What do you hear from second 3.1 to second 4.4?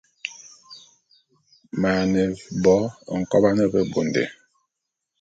nkoban bebondé.